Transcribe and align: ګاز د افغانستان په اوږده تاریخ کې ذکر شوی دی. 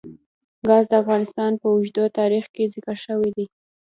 ګاز 0.67 0.85
د 0.91 0.93
افغانستان 1.01 1.51
په 1.61 1.67
اوږده 1.73 2.05
تاریخ 2.19 2.45
کې 2.55 2.71
ذکر 2.73 2.95
شوی 3.05 3.29
دی. 3.35 3.45